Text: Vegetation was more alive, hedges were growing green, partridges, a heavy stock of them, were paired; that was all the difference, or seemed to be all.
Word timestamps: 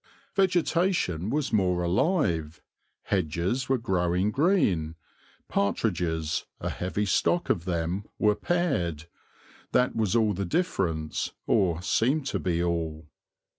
Vegetation 0.33 1.29
was 1.29 1.53
more 1.53 1.83
alive, 1.83 2.59
hedges 3.03 3.69
were 3.69 3.77
growing 3.77 4.31
green, 4.31 4.95
partridges, 5.47 6.47
a 6.59 6.69
heavy 6.69 7.05
stock 7.05 7.51
of 7.51 7.65
them, 7.65 8.05
were 8.17 8.33
paired; 8.33 9.05
that 9.73 9.95
was 9.95 10.15
all 10.15 10.33
the 10.33 10.43
difference, 10.43 11.33
or 11.45 11.83
seemed 11.83 12.25
to 12.25 12.39
be 12.39 12.63
all. 12.63 13.11